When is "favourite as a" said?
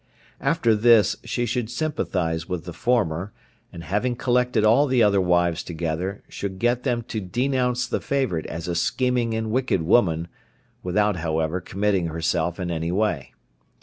8.01-8.73